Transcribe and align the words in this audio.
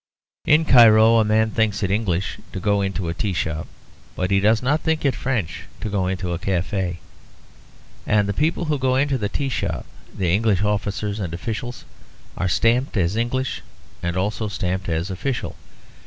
In 0.45 0.65
Cairo 0.65 1.17
a 1.19 1.23
man 1.23 1.51
thinks 1.51 1.83
it 1.83 1.91
English 1.91 2.39
to 2.53 2.59
go 2.59 2.81
into 2.81 3.07
a 3.07 3.13
tea 3.13 3.33
shop; 3.33 3.67
but 4.15 4.31
he 4.31 4.39
does 4.39 4.63
not 4.63 4.79
think 4.81 5.05
it 5.05 5.13
French 5.15 5.65
to 5.79 5.89
go 5.91 6.07
into 6.07 6.33
a 6.33 6.39
cafe. 6.39 6.97
And 8.07 8.27
the 8.27 8.33
people 8.33 8.65
who 8.65 8.79
go 8.79 9.05
to 9.05 9.17
the 9.19 9.29
tea 9.29 9.49
shop, 9.49 9.85
the 10.11 10.33
English 10.33 10.63
officers 10.63 11.19
and 11.19 11.35
officials, 11.35 11.85
are 12.35 12.49
stamped 12.49 12.97
as 12.97 13.15
English 13.15 13.61
and 14.01 14.17
also 14.17 14.47
stamped 14.47 14.89
as 14.89 15.11
official. 15.11 15.55